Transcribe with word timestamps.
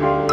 Bye. 0.00 0.29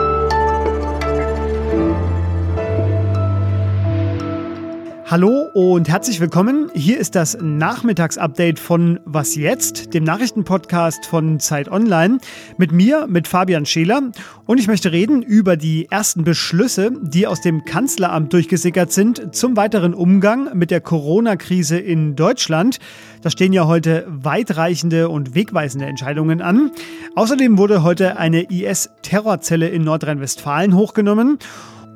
Hallo 5.09 5.47
und 5.53 5.87
herzlich 5.87 6.19
willkommen. 6.19 6.69
Hier 6.73 6.99
ist 6.99 7.15
das 7.15 7.37
Nachmittagsupdate 7.41 8.59
von 8.59 8.99
Was 9.05 9.35
jetzt, 9.35 9.93
dem 9.93 10.03
Nachrichtenpodcast 10.03 11.05
von 11.05 11.39
Zeit 11.39 11.71
Online. 11.71 12.17
Mit 12.57 12.73
mir, 12.73 13.07
mit 13.07 13.25
Fabian 13.25 13.65
Scheler. 13.65 14.01
Und 14.45 14.59
ich 14.59 14.67
möchte 14.67 14.91
reden 14.91 15.21
über 15.21 15.55
die 15.55 15.89
ersten 15.89 16.25
Beschlüsse, 16.25 16.91
die 17.01 17.25
aus 17.25 17.39
dem 17.39 17.63
Kanzleramt 17.63 18.33
durchgesickert 18.33 18.91
sind 18.91 19.33
zum 19.33 19.55
weiteren 19.55 19.93
Umgang 19.93 20.49
mit 20.57 20.71
der 20.71 20.81
Corona-Krise 20.81 21.77
in 21.77 22.17
Deutschland. 22.17 22.79
Da 23.21 23.29
stehen 23.29 23.53
ja 23.53 23.65
heute 23.65 24.03
weitreichende 24.09 25.07
und 25.07 25.35
wegweisende 25.35 25.85
Entscheidungen 25.85 26.41
an. 26.41 26.71
Außerdem 27.15 27.57
wurde 27.57 27.81
heute 27.81 28.17
eine 28.17 28.51
IS-Terrorzelle 28.51 29.69
in 29.69 29.85
Nordrhein-Westfalen 29.85 30.75
hochgenommen. 30.75 31.39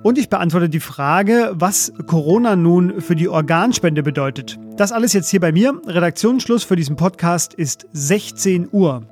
Und 0.03 0.17
ich 0.17 0.29
beantworte 0.29 0.67
die 0.67 0.79
Frage, 0.79 1.51
was 1.53 1.93
Corona 2.07 2.55
nun 2.55 3.01
für 3.01 3.15
die 3.15 3.29
Organspende 3.29 4.01
bedeutet. 4.01 4.57
Das 4.75 4.91
alles 4.91 5.13
jetzt 5.13 5.29
hier 5.29 5.39
bei 5.39 5.51
mir. 5.51 5.79
Redaktionsschluss 5.85 6.63
für 6.63 6.75
diesen 6.75 6.95
Podcast 6.95 7.53
ist 7.53 7.87
16 7.93 8.69
Uhr. 8.71 9.03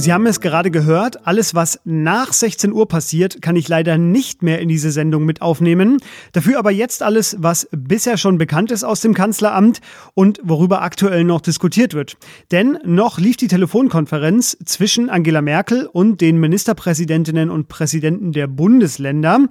Sie 0.00 0.14
haben 0.14 0.24
es 0.24 0.40
gerade 0.40 0.70
gehört, 0.70 1.26
alles 1.26 1.54
was 1.54 1.78
nach 1.84 2.32
16 2.32 2.72
Uhr 2.72 2.88
passiert, 2.88 3.42
kann 3.42 3.54
ich 3.54 3.68
leider 3.68 3.98
nicht 3.98 4.42
mehr 4.42 4.58
in 4.58 4.70
diese 4.70 4.92
Sendung 4.92 5.26
mit 5.26 5.42
aufnehmen. 5.42 5.98
Dafür 6.32 6.58
aber 6.58 6.70
jetzt 6.70 7.02
alles, 7.02 7.36
was 7.40 7.68
bisher 7.70 8.16
schon 8.16 8.38
bekannt 8.38 8.70
ist 8.70 8.82
aus 8.82 9.02
dem 9.02 9.12
Kanzleramt 9.12 9.82
und 10.14 10.40
worüber 10.42 10.80
aktuell 10.80 11.24
noch 11.24 11.42
diskutiert 11.42 11.92
wird. 11.92 12.16
Denn 12.50 12.78
noch 12.82 13.18
lief 13.18 13.36
die 13.36 13.48
Telefonkonferenz 13.48 14.56
zwischen 14.64 15.10
Angela 15.10 15.42
Merkel 15.42 15.84
und 15.84 16.22
den 16.22 16.40
Ministerpräsidentinnen 16.40 17.50
und 17.50 17.68
Präsidenten 17.68 18.32
der 18.32 18.46
Bundesländer. 18.46 19.48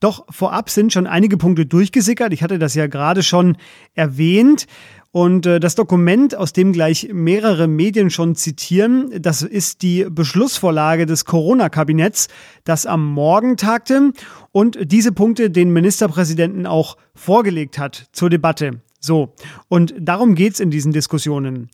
Doch 0.00 0.24
vorab 0.30 0.68
sind 0.68 0.92
schon 0.92 1.06
einige 1.06 1.36
Punkte 1.36 1.64
durchgesickert. 1.64 2.32
Ich 2.32 2.42
hatte 2.42 2.58
das 2.58 2.74
ja 2.74 2.88
gerade 2.88 3.22
schon 3.22 3.56
erwähnt. 3.94 4.66
Und 5.12 5.44
äh, 5.44 5.60
das 5.60 5.74
Dokument, 5.74 6.34
aus 6.34 6.54
dem 6.54 6.72
gleich 6.72 7.10
mehrere 7.12 7.68
Medien 7.68 8.08
schon 8.08 8.34
zitieren, 8.34 9.12
das 9.20 9.42
ist 9.42 9.82
die 9.82 10.06
Beschlussvorlage 10.08 11.04
des 11.04 11.26
Corona-Kabinetts, 11.26 12.28
das 12.64 12.86
am 12.86 13.12
Morgen 13.12 13.58
tagte 13.58 14.12
und 14.52 14.78
diese 14.90 15.12
Punkte 15.12 15.50
den 15.50 15.70
Ministerpräsidenten 15.70 16.66
auch 16.66 16.96
vorgelegt 17.14 17.78
hat 17.78 18.08
zur 18.12 18.30
Debatte. 18.30 18.80
So, 19.00 19.34
und 19.68 19.94
darum 19.98 20.34
geht's 20.34 20.60
in 20.60 20.70
diesen 20.70 20.92
Diskussionen. 20.92 21.68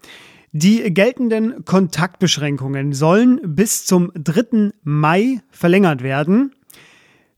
Die 0.50 0.92
geltenden 0.92 1.64
Kontaktbeschränkungen 1.64 2.92
sollen 2.92 3.40
bis 3.54 3.84
zum 3.84 4.10
3. 4.14 4.72
Mai 4.82 5.42
verlängert 5.50 6.02
werden. 6.02 6.54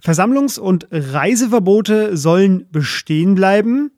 Versammlungs- 0.02 0.58
und 0.58 0.86
Reiseverbote 0.90 2.16
sollen 2.16 2.68
bestehen 2.70 3.34
bleiben. 3.34 3.90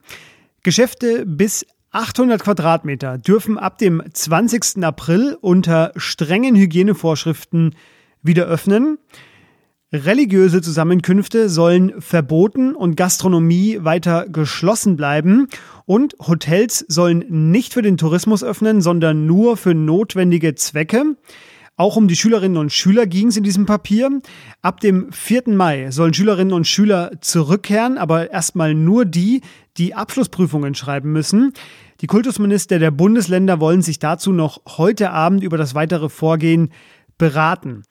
Geschäfte 0.65 1.27
bis 1.27 1.65
800 1.93 2.43
Quadratmeter 2.43 3.19
dürfen 3.19 3.59
ab 3.59 3.77
dem 3.77 4.03
20. 4.11 4.83
April 4.83 5.37
unter 5.43 5.93
strengen 5.97 6.57
Hygienevorschriften 6.57 7.75
wieder 8.23 8.47
öffnen. 8.47 8.97
Religiöse 9.93 10.63
Zusammenkünfte 10.63 11.51
sollen 11.51 12.01
verboten 12.01 12.75
und 12.75 12.97
Gastronomie 12.97 13.81
weiter 13.83 14.27
geschlossen 14.27 14.97
bleiben. 14.97 15.49
Und 15.85 16.17
Hotels 16.19 16.83
sollen 16.89 17.27
nicht 17.29 17.75
für 17.75 17.83
den 17.83 17.99
Tourismus 17.99 18.43
öffnen, 18.43 18.81
sondern 18.81 19.27
nur 19.27 19.59
für 19.59 19.75
notwendige 19.75 20.55
Zwecke. 20.55 21.17
Auch 21.77 21.97
um 21.97 22.07
die 22.07 22.17
Schülerinnen 22.17 22.59
und 22.59 22.73
Schüler 22.73 23.07
ging 23.07 23.29
es 23.29 23.37
in 23.37 23.45
diesem 23.45 23.67
Papier. 23.67 24.21
Ab 24.61 24.81
dem 24.81 25.11
4. 25.11 25.45
Mai 25.49 25.91
sollen 25.91 26.15
Schülerinnen 26.15 26.53
und 26.53 26.67
Schüler 26.67 27.13
zurückkehren, 27.21 27.99
aber 27.99 28.31
erstmal 28.31 28.75
nur 28.75 29.05
die, 29.05 29.41
die 29.79 29.95
Abschlussprüfungen 29.95 30.75
schreiben 30.75 31.13
müssen. 31.13 31.53
Die 32.01 32.07
Kultusminister 32.07 32.79
der 32.79 32.91
Bundesländer 32.91 33.61
wollen 33.61 33.83
sich 33.83 33.99
dazu 33.99 34.33
noch 34.33 34.61
heute 34.77 35.11
Abend 35.11 35.43
über 35.43 35.57
das 35.57 35.75
weitere 35.75 36.09
Vorgehen 36.09 36.71
beraten. 37.19 37.85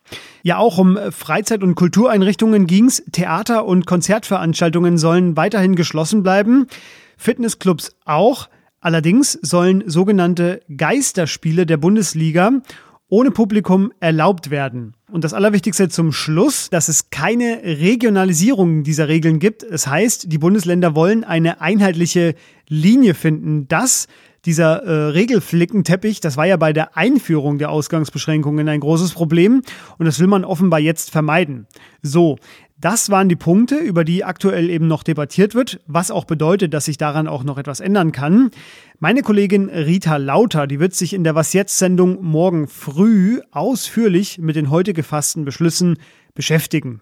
Ja, 0.43 0.57
auch 0.57 0.77
um 0.77 0.97
Freizeit- 1.11 1.63
und 1.63 1.75
Kultureinrichtungen 1.75 2.67
ging's. 2.67 3.03
Theater- 3.11 3.65
und 3.65 3.85
Konzertveranstaltungen 3.85 4.97
sollen 4.97 5.37
weiterhin 5.37 5.75
geschlossen 5.75 6.23
bleiben. 6.23 6.67
Fitnessclubs 7.17 7.95
auch. 8.03 8.49
Allerdings 8.81 9.33
sollen 9.41 9.83
sogenannte 9.85 10.61
Geisterspiele 10.75 11.65
der 11.65 11.77
Bundesliga 11.77 12.51
ohne 13.11 13.29
Publikum 13.29 13.91
erlaubt 13.99 14.51
werden. 14.51 14.93
Und 15.11 15.25
das 15.25 15.33
Allerwichtigste 15.33 15.89
zum 15.89 16.13
Schluss, 16.13 16.69
dass 16.69 16.87
es 16.87 17.09
keine 17.09 17.61
Regionalisierung 17.61 18.83
dieser 18.83 19.09
Regeln 19.09 19.39
gibt. 19.39 19.63
Es 19.63 19.81
das 19.83 19.87
heißt, 19.87 20.31
die 20.31 20.37
Bundesländer 20.37 20.95
wollen 20.95 21.25
eine 21.25 21.59
einheitliche 21.59 22.35
Linie 22.69 23.13
finden, 23.13 23.67
dass 23.67 24.07
dieser 24.45 24.83
äh, 24.83 25.09
Regelflickenteppich, 25.09 26.21
das 26.21 26.37
war 26.37 26.47
ja 26.47 26.55
bei 26.55 26.71
der 26.71 26.97
Einführung 26.97 27.57
der 27.57 27.69
Ausgangsbeschränkungen 27.69 28.69
ein 28.69 28.79
großes 28.79 29.11
Problem 29.11 29.61
und 29.97 30.05
das 30.05 30.19
will 30.19 30.27
man 30.27 30.45
offenbar 30.45 30.79
jetzt 30.79 31.11
vermeiden. 31.11 31.67
So, 32.01 32.37
das 32.81 33.11
waren 33.11 33.29
die 33.29 33.35
Punkte, 33.35 33.75
über 33.75 34.03
die 34.03 34.23
aktuell 34.23 34.69
eben 34.69 34.87
noch 34.87 35.03
debattiert 35.03 35.53
wird, 35.53 35.79
was 35.85 36.09
auch 36.09 36.25
bedeutet, 36.25 36.73
dass 36.73 36.85
sich 36.85 36.97
daran 36.97 37.27
auch 37.27 37.43
noch 37.43 37.59
etwas 37.59 37.79
ändern 37.79 38.11
kann. 38.11 38.49
Meine 38.99 39.21
Kollegin 39.21 39.69
Rita 39.69 40.17
Lauter, 40.17 40.65
die 40.65 40.79
wird 40.79 40.95
sich 40.95 41.13
in 41.13 41.23
der 41.23 41.35
Was 41.35 41.53
jetzt 41.53 41.77
Sendung 41.77 42.23
morgen 42.23 42.67
früh 42.67 43.39
ausführlich 43.51 44.39
mit 44.39 44.55
den 44.55 44.71
heute 44.71 44.93
gefassten 44.93 45.45
Beschlüssen 45.45 45.97
beschäftigen. 46.33 47.01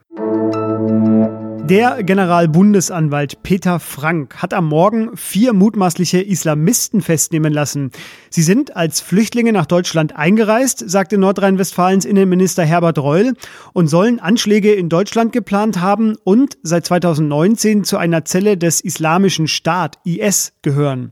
Der 1.65 2.03
Generalbundesanwalt 2.03 3.43
Peter 3.43 3.79
Frank 3.79 4.37
hat 4.37 4.53
am 4.53 4.67
Morgen 4.67 5.15
vier 5.15 5.53
mutmaßliche 5.53 6.19
Islamisten 6.19 7.01
festnehmen 7.01 7.53
lassen. 7.53 7.91
Sie 8.29 8.41
sind 8.41 8.75
als 8.75 9.01
Flüchtlinge 9.01 9.53
nach 9.53 9.65
Deutschland 9.65 10.15
eingereist, 10.15 10.89
sagte 10.89 11.17
Nordrhein-Westfalens 11.17 12.05
Innenminister 12.05 12.63
Herbert 12.65 12.97
Reul, 12.97 13.33
und 13.73 13.87
sollen 13.87 14.19
Anschläge 14.19 14.73
in 14.73 14.89
Deutschland 14.89 15.31
geplant 15.31 15.79
haben 15.81 16.15
und 16.23 16.57
seit 16.63 16.85
2019 16.85 17.83
zu 17.83 17.97
einer 17.97 18.25
Zelle 18.25 18.57
des 18.57 18.81
Islamischen 18.81 19.47
Staat 19.47 19.99
IS 20.03 20.53
gehören. 20.61 21.11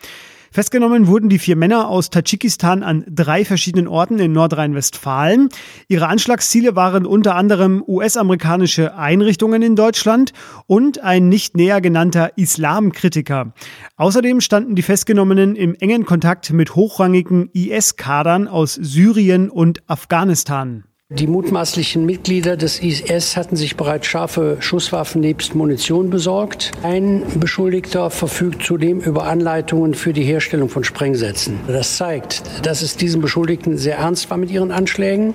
Festgenommen 0.58 1.06
wurden 1.06 1.30
die 1.30 1.38
vier 1.38 1.56
Männer 1.56 1.88
aus 1.88 2.10
Tadschikistan 2.10 2.82
an 2.82 3.06
drei 3.08 3.46
verschiedenen 3.46 3.88
Orten 3.88 4.18
in 4.18 4.32
Nordrhein-Westfalen. 4.32 5.50
Ihre 5.88 6.08
Anschlagsziele 6.08 6.76
waren 6.76 7.06
unter 7.06 7.36
anderem 7.36 7.84
US-amerikanische 7.86 8.96
Einrichtungen 8.96 9.62
in 9.62 9.76
Deutschland 9.76 10.34
und 10.66 11.04
ein 11.04 11.30
nicht 11.30 11.56
näher 11.56 11.80
genannter 11.80 12.40
Islamkritiker. 12.40 13.54
Außerdem 13.98 14.42
standen 14.42 14.74
die 14.74 14.82
Festgenommenen 14.82 15.56
im 15.56 15.76
engen 15.76 16.06
Kontakt 16.06 16.52
mit 16.52 16.74
hochrangigen 16.74 17.52
IS-Kadern 17.54 18.48
aus 18.48 18.74
Syrien 18.74 19.52
und 19.52 19.88
Afghanistan. 19.88 20.86
Die 21.10 21.26
mutmaßlichen 21.26 22.06
Mitglieder 22.06 22.58
des 22.58 22.82
IS 22.82 23.38
hatten 23.38 23.56
sich 23.56 23.78
bereits 23.78 24.08
scharfe 24.08 24.58
Schusswaffen 24.60 25.22
nebst 25.22 25.56
Munition 25.56 26.10
besorgt. 26.10 26.74
Ein 26.84 27.24
Beschuldigter 27.40 28.10
verfügt 28.10 28.64
zudem 28.64 29.00
über 29.00 29.24
Anleitungen 29.24 29.94
für 29.94 30.12
die 30.12 30.24
Herstellung 30.24 30.68
von 30.68 30.84
Sprengsätzen. 30.84 31.62
Das 31.66 31.96
zeigt, 31.96 32.44
dass 32.66 32.82
es 32.82 32.98
diesen 32.98 33.22
Beschuldigten 33.22 33.78
sehr 33.78 34.00
ernst 34.00 34.30
war 34.30 34.36
mit 34.36 34.52
ihren 34.52 34.70
Anschlägen. 34.70 35.34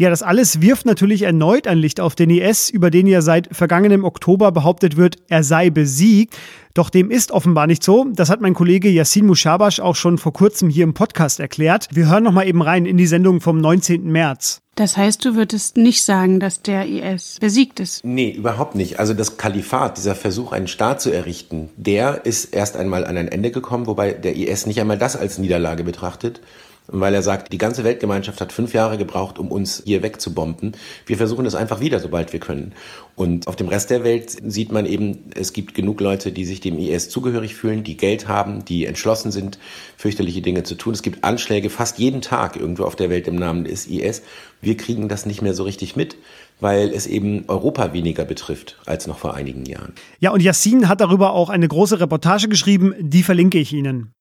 Ja, 0.00 0.10
das 0.10 0.22
alles 0.22 0.60
wirft 0.60 0.86
natürlich 0.86 1.22
erneut 1.22 1.66
ein 1.66 1.76
Licht 1.76 1.98
auf 1.98 2.14
den 2.14 2.30
IS, 2.30 2.70
über 2.70 2.88
den 2.88 3.08
ja 3.08 3.20
seit 3.20 3.48
vergangenem 3.50 4.04
Oktober 4.04 4.52
behauptet 4.52 4.96
wird, 4.96 5.16
er 5.26 5.42
sei 5.42 5.70
besiegt. 5.70 6.36
Doch 6.72 6.88
dem 6.88 7.10
ist 7.10 7.32
offenbar 7.32 7.66
nicht 7.66 7.82
so. 7.82 8.06
Das 8.12 8.30
hat 8.30 8.40
mein 8.40 8.54
Kollege 8.54 8.88
Yassin 8.88 9.26
Mushabash 9.26 9.80
auch 9.80 9.96
schon 9.96 10.16
vor 10.16 10.32
kurzem 10.32 10.70
hier 10.70 10.84
im 10.84 10.94
Podcast 10.94 11.40
erklärt. 11.40 11.88
Wir 11.90 12.08
hören 12.08 12.22
noch 12.22 12.30
mal 12.30 12.46
eben 12.46 12.62
rein 12.62 12.86
in 12.86 12.96
die 12.96 13.08
Sendung 13.08 13.40
vom 13.40 13.60
19. 13.60 14.04
März. 14.04 14.60
Das 14.76 14.96
heißt, 14.96 15.24
du 15.24 15.34
würdest 15.34 15.76
nicht 15.76 16.04
sagen, 16.04 16.38
dass 16.38 16.62
der 16.62 16.86
IS 16.86 17.38
besiegt 17.40 17.80
ist? 17.80 18.04
Nee, 18.04 18.30
überhaupt 18.30 18.76
nicht. 18.76 19.00
Also 19.00 19.14
das 19.14 19.36
Kalifat, 19.36 19.98
dieser 19.98 20.14
Versuch, 20.14 20.52
einen 20.52 20.68
Staat 20.68 21.00
zu 21.00 21.10
errichten, 21.10 21.70
der 21.76 22.24
ist 22.24 22.54
erst 22.54 22.76
einmal 22.76 23.04
an 23.04 23.16
ein 23.16 23.26
Ende 23.26 23.50
gekommen, 23.50 23.88
wobei 23.88 24.12
der 24.12 24.36
IS 24.36 24.66
nicht 24.66 24.80
einmal 24.80 24.96
das 24.96 25.16
als 25.16 25.38
Niederlage 25.38 25.82
betrachtet, 25.82 26.40
weil 26.88 27.14
er 27.14 27.22
sagt, 27.22 27.52
die 27.52 27.58
ganze 27.58 27.84
Weltgemeinschaft 27.84 28.40
hat 28.40 28.52
fünf 28.52 28.72
Jahre 28.72 28.98
gebraucht, 28.98 29.38
um 29.38 29.52
uns 29.52 29.82
hier 29.84 30.02
wegzubomben. 30.02 30.72
Wir 31.06 31.16
versuchen 31.16 31.46
es 31.46 31.54
einfach 31.54 31.80
wieder, 31.80 32.00
sobald 32.00 32.32
wir 32.32 32.40
können. 32.40 32.72
Und 33.14 33.46
auf 33.46 33.56
dem 33.56 33.68
Rest 33.68 33.90
der 33.90 34.04
Welt 34.04 34.36
sieht 34.44 34.72
man 34.72 34.86
eben, 34.86 35.30
es 35.34 35.52
gibt 35.52 35.74
genug 35.74 36.00
Leute, 36.00 36.32
die 36.32 36.44
sich 36.44 36.60
dem 36.60 36.78
IS 36.78 37.10
zugehörig 37.10 37.54
fühlen, 37.54 37.84
die 37.84 37.96
Geld 37.96 38.26
haben, 38.26 38.64
die 38.64 38.86
entschlossen 38.86 39.30
sind, 39.30 39.58
fürchterliche 39.96 40.40
Dinge 40.40 40.62
zu 40.62 40.74
tun. 40.74 40.94
Es 40.94 41.02
gibt 41.02 41.24
Anschläge 41.24 41.70
fast 41.70 41.98
jeden 41.98 42.22
Tag 42.22 42.56
irgendwo 42.56 42.84
auf 42.84 42.96
der 42.96 43.10
Welt 43.10 43.28
im 43.28 43.36
Namen 43.36 43.64
des 43.64 43.86
IS. 43.86 44.22
Wir 44.60 44.76
kriegen 44.76 45.08
das 45.08 45.26
nicht 45.26 45.42
mehr 45.42 45.54
so 45.54 45.64
richtig 45.64 45.94
mit 45.94 46.16
weil 46.60 46.88
es 46.88 47.06
eben 47.06 47.44
Europa 47.48 47.92
weniger 47.92 48.24
betrifft 48.24 48.78
als 48.86 49.06
noch 49.06 49.18
vor 49.18 49.34
einigen 49.34 49.64
Jahren. 49.64 49.92
Ja, 50.18 50.32
und 50.32 50.42
Yassin 50.42 50.88
hat 50.88 51.00
darüber 51.00 51.32
auch 51.32 51.50
eine 51.50 51.68
große 51.68 52.00
Reportage 52.00 52.48
geschrieben, 52.48 52.94
die 52.98 53.22
verlinke 53.22 53.58
ich 53.58 53.72
Ihnen. 53.72 54.12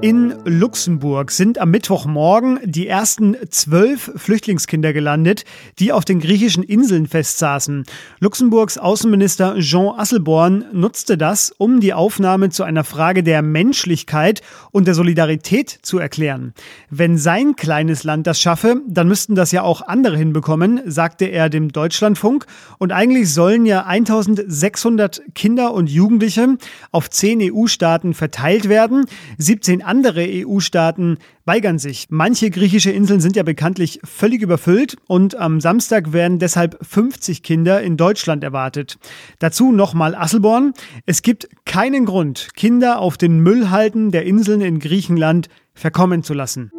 In 0.00 0.32
Luxemburg 0.44 1.32
sind 1.32 1.58
am 1.58 1.72
Mittwochmorgen 1.72 2.60
die 2.62 2.86
ersten 2.86 3.36
zwölf 3.50 4.12
Flüchtlingskinder 4.14 4.92
gelandet, 4.92 5.44
die 5.80 5.90
auf 5.90 6.04
den 6.04 6.20
griechischen 6.20 6.62
Inseln 6.62 7.08
festsaßen. 7.08 7.82
Luxemburgs 8.20 8.78
Außenminister 8.78 9.56
Jean 9.58 9.98
Asselborn 9.98 10.66
nutzte 10.72 11.18
das, 11.18 11.52
um 11.58 11.80
die 11.80 11.94
Aufnahme 11.94 12.50
zu 12.50 12.62
einer 12.62 12.84
Frage 12.84 13.24
der 13.24 13.42
Menschlichkeit 13.42 14.40
und 14.70 14.86
der 14.86 14.94
Solidarität 14.94 15.80
zu 15.82 15.98
erklären. 15.98 16.54
Wenn 16.90 17.18
sein 17.18 17.56
kleines 17.56 18.04
Land 18.04 18.28
das 18.28 18.40
schaffe, 18.40 18.80
dann 18.86 19.08
müssten 19.08 19.34
das 19.34 19.50
ja 19.50 19.62
auch 19.62 19.82
andere 19.82 20.16
hinbekommen, 20.16 20.80
sagte 20.86 21.24
er 21.24 21.48
dem 21.48 21.72
Deutschlandfunk. 21.72 22.46
Und 22.78 22.92
eigentlich 22.92 23.34
sollen 23.34 23.66
ja 23.66 23.84
1600 23.84 25.22
Kinder 25.34 25.74
und 25.74 25.90
Jugendliche 25.90 26.56
auf 26.92 27.10
zehn 27.10 27.40
EU-Staaten 27.42 28.14
verteilt 28.14 28.68
werden. 28.68 29.04
17 29.38 29.87
andere 29.88 30.26
EU-Staaten 30.28 31.18
weigern 31.44 31.78
sich. 31.78 32.06
Manche 32.10 32.50
griechische 32.50 32.90
Inseln 32.90 33.20
sind 33.20 33.34
ja 33.34 33.42
bekanntlich 33.42 34.00
völlig 34.04 34.42
überfüllt 34.42 34.96
und 35.06 35.34
am 35.34 35.60
Samstag 35.60 36.12
werden 36.12 36.38
deshalb 36.38 36.78
50 36.86 37.42
Kinder 37.42 37.82
in 37.82 37.96
Deutschland 37.96 38.44
erwartet. 38.44 38.98
Dazu 39.38 39.72
nochmal 39.72 40.14
Asselborn. 40.14 40.74
Es 41.06 41.22
gibt 41.22 41.48
keinen 41.64 42.04
Grund, 42.04 42.50
Kinder 42.54 43.00
auf 43.00 43.16
den 43.16 43.40
Müllhalden 43.40 44.10
der 44.10 44.24
Inseln 44.24 44.60
in 44.60 44.78
Griechenland 44.78 45.48
verkommen 45.74 46.22
zu 46.22 46.34
lassen. 46.34 46.70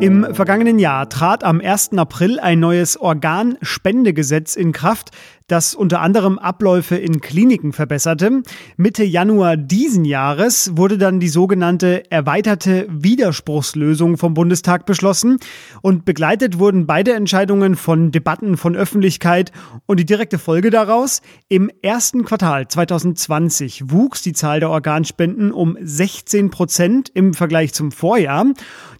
Im 0.00 0.34
vergangenen 0.34 0.78
Jahr 0.78 1.08
trat 1.08 1.44
am 1.44 1.60
1. 1.60 1.92
April 1.96 2.40
ein 2.40 2.58
neues 2.58 2.96
Organspendegesetz 3.00 4.56
in 4.56 4.72
Kraft, 4.72 5.10
das 5.52 5.74
unter 5.74 6.00
anderem 6.00 6.38
Abläufe 6.38 6.96
in 6.96 7.20
Kliniken 7.20 7.74
verbesserte. 7.74 8.42
Mitte 8.78 9.04
Januar 9.04 9.58
diesen 9.58 10.06
Jahres 10.06 10.72
wurde 10.76 10.96
dann 10.96 11.20
die 11.20 11.28
sogenannte 11.28 12.10
erweiterte 12.10 12.86
Widerspruchslösung 12.88 14.16
vom 14.16 14.32
Bundestag 14.32 14.86
beschlossen 14.86 15.36
und 15.82 16.06
begleitet 16.06 16.58
wurden 16.58 16.86
beide 16.86 17.12
Entscheidungen 17.12 17.76
von 17.76 18.12
Debatten 18.12 18.56
von 18.56 18.74
Öffentlichkeit 18.74 19.52
und 19.84 20.00
die 20.00 20.06
direkte 20.06 20.38
Folge 20.38 20.70
daraus, 20.70 21.20
im 21.48 21.70
ersten 21.82 22.24
Quartal 22.24 22.66
2020 22.66 23.90
wuchs 23.90 24.22
die 24.22 24.32
Zahl 24.32 24.58
der 24.58 24.70
Organspenden 24.70 25.52
um 25.52 25.76
16 25.78 26.50
Prozent 26.50 27.10
im 27.12 27.34
Vergleich 27.34 27.74
zum 27.74 27.92
Vorjahr. 27.92 28.46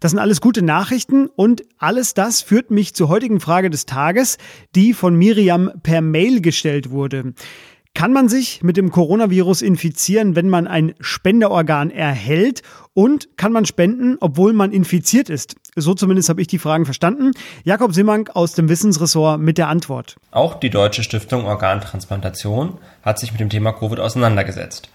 Das 0.00 0.10
sind 0.10 0.20
alles 0.20 0.43
gute 0.43 0.60
Nachrichten 0.60 1.28
und 1.28 1.62
alles 1.78 2.12
das 2.12 2.43
führt 2.43 2.70
mich 2.70 2.94
zur 2.94 3.08
heutigen 3.08 3.40
Frage 3.40 3.70
des 3.70 3.87
Tages, 3.87 4.37
die 4.75 4.93
von 4.93 5.16
Miriam 5.16 5.70
per 5.82 6.02
Mail 6.02 6.41
gestellt 6.42 6.90
wurde. 6.90 7.34
Kann 7.94 8.12
man 8.14 8.28
sich 8.28 8.62
mit 8.62 8.78
dem 8.78 8.90
Coronavirus 8.90 9.60
infizieren, 9.60 10.34
wenn 10.34 10.48
man 10.48 10.66
ein 10.66 10.94
Spenderorgan 11.00 11.90
erhält? 11.90 12.62
Und 12.94 13.36
kann 13.36 13.52
man 13.52 13.66
spenden, 13.66 14.16
obwohl 14.20 14.54
man 14.54 14.72
infiziert 14.72 15.28
ist? 15.28 15.56
So 15.76 15.94
zumindest 15.94 16.28
habe 16.28 16.40
ich 16.40 16.46
die 16.46 16.58
Fragen 16.58 16.84
verstanden. 16.84 17.32
Jakob 17.64 17.94
Simmank 17.94 18.34
aus 18.34 18.54
dem 18.54 18.68
Wissensressort 18.68 19.40
mit 19.40 19.58
der 19.58 19.68
Antwort. 19.68 20.16
Auch 20.30 20.54
die 20.54 20.70
Deutsche 20.70 21.02
Stiftung 21.02 21.44
Organtransplantation 21.44 22.78
hat 23.02 23.18
sich 23.18 23.32
mit 23.32 23.40
dem 23.40 23.50
Thema 23.50 23.72
Covid 23.72 24.00
auseinandergesetzt. 24.00 24.88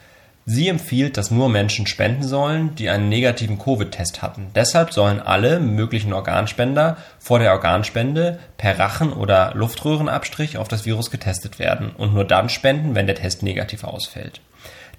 Sie 0.50 0.70
empfiehlt, 0.70 1.18
dass 1.18 1.30
nur 1.30 1.50
Menschen 1.50 1.88
spenden 1.88 2.24
sollen, 2.24 2.74
die 2.76 2.90
einen 2.90 3.10
negativen 3.10 3.60
Covid-Test 3.60 4.22
hatten. 4.22 4.48
Deshalb 4.56 4.94
sollen 4.94 5.20
alle 5.20 5.60
möglichen 5.60 6.14
Organspender 6.14 6.96
vor 7.20 7.40
der 7.40 7.52
Organspende 7.52 8.40
per 8.56 8.80
Rachen- 8.80 9.12
oder 9.12 9.52
Luftröhrenabstrich 9.56 10.58
auf 10.58 10.70
das 10.70 10.86
Virus 10.86 11.12
getestet 11.12 11.60
werden 11.60 11.92
und 11.98 12.14
nur 12.14 12.24
dann 12.24 12.48
spenden, 12.48 12.96
wenn 12.96 13.08
der 13.08 13.18
Test 13.18 13.44
negativ 13.44 13.84
ausfällt. 13.84 14.40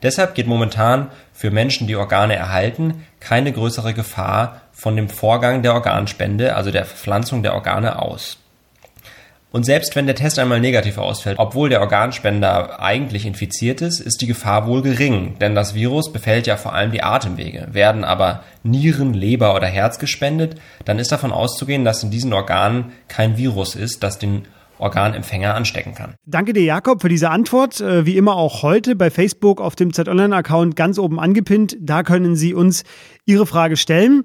Deshalb 0.02 0.34
geht 0.34 0.46
momentan 0.46 1.06
für 1.32 1.50
Menschen, 1.50 1.86
die 1.86 1.96
Organe 1.96 2.36
erhalten, 2.36 3.06
keine 3.18 3.50
größere 3.50 3.94
Gefahr 3.94 4.60
von 4.72 4.96
dem 4.96 5.08
Vorgang 5.08 5.62
der 5.62 5.72
Organspende, 5.72 6.56
also 6.56 6.70
der 6.70 6.84
Verpflanzung 6.84 7.42
der 7.42 7.54
Organe 7.54 8.02
aus. 8.02 8.36
Und 9.50 9.64
selbst 9.64 9.96
wenn 9.96 10.06
der 10.06 10.14
Test 10.14 10.38
einmal 10.38 10.60
negativ 10.60 10.98
ausfällt, 10.98 11.38
obwohl 11.38 11.70
der 11.70 11.80
Organspender 11.80 12.80
eigentlich 12.82 13.24
infiziert 13.24 13.80
ist, 13.80 13.98
ist 13.98 14.20
die 14.20 14.26
Gefahr 14.26 14.66
wohl 14.66 14.82
gering, 14.82 15.36
denn 15.40 15.54
das 15.54 15.74
Virus 15.74 16.12
befällt 16.12 16.46
ja 16.46 16.56
vor 16.56 16.74
allem 16.74 16.92
die 16.92 17.02
Atemwege. 17.02 17.68
Werden 17.72 18.04
aber 18.04 18.44
Nieren, 18.62 19.14
Leber 19.14 19.54
oder 19.54 19.66
Herz 19.66 19.98
gespendet, 19.98 20.60
dann 20.84 20.98
ist 20.98 21.12
davon 21.12 21.32
auszugehen, 21.32 21.84
dass 21.84 22.02
in 22.02 22.10
diesen 22.10 22.34
Organen 22.34 22.92
kein 23.08 23.38
Virus 23.38 23.74
ist, 23.74 24.02
das 24.02 24.18
den 24.18 24.42
Organempfänger 24.78 25.54
anstecken 25.54 25.94
kann. 25.94 26.14
Danke 26.26 26.52
dir, 26.52 26.62
Jakob, 26.62 27.02
für 27.02 27.08
diese 27.08 27.30
Antwort. 27.30 27.80
Äh, 27.80 28.06
wie 28.06 28.16
immer 28.16 28.36
auch 28.36 28.62
heute 28.62 28.96
bei 28.96 29.10
Facebook 29.10 29.60
auf 29.60 29.74
dem 29.76 29.92
Z-Online-Account 29.92 30.76
ganz 30.76 30.98
oben 30.98 31.18
angepinnt. 31.18 31.76
Da 31.80 32.02
können 32.02 32.36
Sie 32.36 32.54
uns 32.54 32.84
Ihre 33.24 33.46
Frage 33.46 33.76
stellen. 33.76 34.24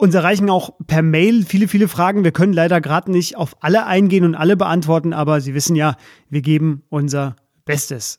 Uns 0.00 0.14
erreichen 0.14 0.48
auch 0.48 0.70
per 0.86 1.02
Mail 1.02 1.44
viele, 1.44 1.68
viele 1.68 1.86
Fragen. 1.86 2.24
Wir 2.24 2.32
können 2.32 2.54
leider 2.54 2.80
gerade 2.80 3.10
nicht 3.10 3.36
auf 3.36 3.54
alle 3.60 3.84
eingehen 3.84 4.24
und 4.24 4.34
alle 4.34 4.56
beantworten, 4.56 5.12
aber 5.12 5.42
Sie 5.42 5.52
wissen 5.52 5.76
ja, 5.76 5.94
wir 6.30 6.40
geben 6.40 6.82
unser 6.88 7.36
Bestes. 7.66 8.18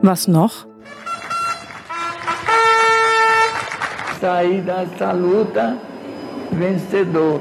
Was 0.00 0.26
noch? 0.26 0.66
Saída 4.22 4.86
desta 4.86 5.12
luta 5.12 5.74
vencedor. 6.50 7.40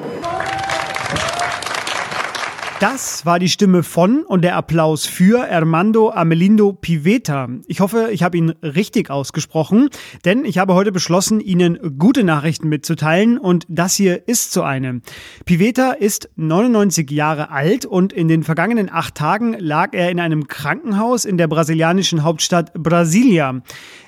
Das 2.79 3.25
war 3.25 3.39
die 3.39 3.47
Stimme 3.47 3.81
von 3.81 4.23
und 4.23 4.41
der 4.41 4.57
Applaus 4.57 5.05
für 5.05 5.49
Armando 5.49 6.09
Amelindo 6.09 6.73
Piveta. 6.73 7.47
Ich 7.67 7.79
hoffe, 7.79 8.09
ich 8.11 8.23
habe 8.23 8.37
ihn 8.37 8.49
richtig 8.61 9.09
ausgesprochen, 9.09 9.89
denn 10.25 10.43
ich 10.43 10.57
habe 10.57 10.73
heute 10.73 10.91
beschlossen, 10.91 11.39
Ihnen 11.39 11.97
gute 11.97 12.23
Nachrichten 12.25 12.67
mitzuteilen 12.67 13.37
und 13.37 13.65
das 13.69 13.95
hier 13.95 14.27
ist 14.27 14.51
so 14.51 14.63
eine. 14.63 15.01
Piveta 15.45 15.91
ist 15.91 16.29
99 16.35 17.09
Jahre 17.11 17.51
alt 17.51 17.85
und 17.85 18.11
in 18.11 18.27
den 18.27 18.43
vergangenen 18.43 18.89
acht 18.91 19.15
Tagen 19.15 19.53
lag 19.57 19.93
er 19.93 20.09
in 20.09 20.19
einem 20.19 20.47
Krankenhaus 20.47 21.23
in 21.23 21.37
der 21.37 21.47
brasilianischen 21.47 22.23
Hauptstadt 22.23 22.73
Brasilia. 22.73 23.61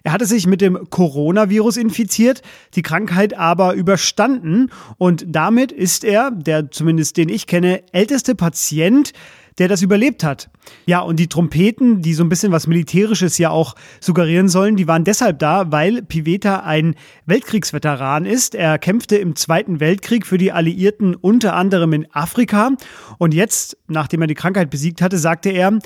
Er 0.04 0.12
hatte 0.12 0.26
sich 0.26 0.48
mit 0.48 0.62
dem 0.62 0.90
Coronavirus 0.90 1.78
infiziert, 1.78 2.42
die 2.76 2.82
Krankheit 2.82 3.38
aber 3.38 3.74
überstanden 3.74 4.70
und 4.98 5.24
damit 5.28 5.72
ist 5.72 6.04
er, 6.04 6.32
der 6.32 6.72
zumindest 6.72 7.18
den 7.18 7.30
ich 7.30 7.48
kenne, 7.48 7.84
älteste 7.94 8.36
Patient 8.36 8.55
Patient, 8.56 9.12
der 9.57 9.68
das 9.68 9.81
überlebt 9.81 10.24
hat. 10.24 10.50
Ja, 10.86 11.02
und 11.02 11.18
die 11.18 11.28
Trompeten, 11.28 12.02
die 12.02 12.13
so 12.13 12.24
ein 12.24 12.30
bisschen 12.30 12.54
was 12.54 12.68
Militärisches 12.68 13.38
ja 13.38 13.50
auch 13.50 13.75
suggerieren 14.00 14.48
sollen, 14.48 14.78
die 14.78 14.88
waren 14.88 15.04
deshalb 15.04 15.40
da, 15.40 15.72
weil 15.72 16.02
Piveta 16.02 16.62
ein 16.62 16.96
Weltkriegsveteran 17.25 18.25
ist. 18.25 18.56
Er 18.56 18.80
kämpfte 18.80 19.18
im 19.18 19.36
Zweiten 19.36 19.80
Weltkrieg 19.80 20.25
für 20.25 20.38
die 20.38 20.54
Alliierten 20.54 21.16
unter 21.16 21.54
anderem 21.56 21.94
in 21.94 22.07
Afrika. 22.14 22.71
Und 23.18 23.33
jetzt, 23.33 23.78
nachdem 23.88 24.21
er 24.21 24.28
die 24.28 24.35
Krankheit 24.35 24.69
besiegt 24.69 25.02
hatte, 25.02 25.18
sagte 25.18 25.50
er, 25.50 25.78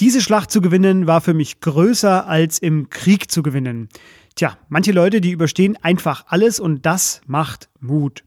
diese 0.00 0.20
Schlacht 0.20 0.50
zu 0.50 0.60
gewinnen 0.60 1.06
war 1.06 1.20
für 1.20 1.34
mich 1.34 1.60
größer 1.60 2.26
als 2.26 2.58
im 2.58 2.90
Krieg 2.90 3.30
zu 3.30 3.42
gewinnen. 3.42 3.88
Tja, 4.34 4.58
manche 4.68 4.92
Leute, 4.92 5.20
die 5.20 5.30
überstehen 5.30 5.78
einfach 5.80 6.24
alles 6.28 6.60
und 6.60 6.84
das 6.84 7.22
macht 7.26 7.70
Mut. 7.80 8.24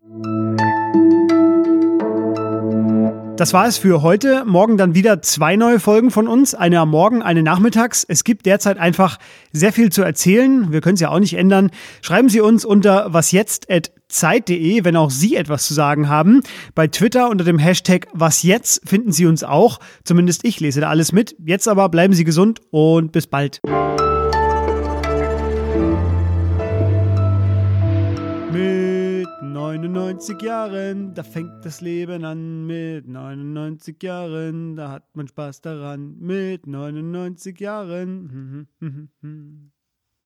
Das 3.40 3.54
war 3.54 3.68
es 3.68 3.78
für 3.78 4.02
heute. 4.02 4.44
Morgen 4.44 4.76
dann 4.76 4.96
wieder 4.96 5.22
zwei 5.22 5.56
neue 5.56 5.80
Folgen 5.80 6.12
von 6.12 6.28
uns. 6.28 6.54
Eine 6.54 6.82
am 6.82 6.90
Morgen, 6.90 7.22
eine 7.22 7.42
nachmittags. 7.42 8.04
Es 8.06 8.26
gibt 8.26 8.46
derzeit 8.46 8.78
einfach 8.78 9.18
sehr 9.54 9.72
viel 9.72 9.94
zu 9.94 10.02
erzählen. 10.02 10.74
Wir 10.74 10.82
können 10.82 10.96
es 10.96 11.00
ja 11.00 11.08
auch 11.08 11.20
nicht 11.20 11.36
ändern. 11.36 11.72
Schreiben 12.02 12.28
Sie 12.28 12.42
uns 12.42 12.66
unter 12.66 13.14
wasjetzt.zeit.de, 13.14 14.84
wenn 14.84 14.98
auch 14.98 15.10
Sie 15.10 15.38
etwas 15.38 15.66
zu 15.66 15.74
sagen 15.74 16.10
haben. 16.10 16.42
Bei 16.76 16.88
Twitter 16.88 17.30
unter 17.30 17.46
dem 17.46 17.60
Hashtag 17.60 18.08
wasjetzt 18.12 18.82
finden 18.84 19.14
Sie 19.14 19.26
uns 19.26 19.46
auch. 19.46 19.80
Zumindest 20.04 20.44
ich 20.44 20.60
lese 20.60 20.82
da 20.82 20.90
alles 20.90 21.14
mit. 21.14 21.34
Jetzt 21.40 21.70
aber 21.70 21.88
bleiben 21.88 22.14
Sie 22.14 22.26
gesund 22.26 22.60
und 22.72 23.14
bis 23.14 23.26
bald. 23.26 23.62
99 29.78 30.42
Jahren, 30.42 31.14
da 31.14 31.22
fängt 31.22 31.64
das 31.64 31.80
Leben 31.80 32.26
an 32.26 32.66
mit 32.66 33.08
99 33.08 34.02
Jahren, 34.02 34.76
da 34.76 34.90
hat 34.90 35.16
man 35.16 35.28
Spaß 35.28 35.62
daran 35.62 36.18
mit 36.18 36.66
99 36.66 37.60
Jahren. 37.60 38.68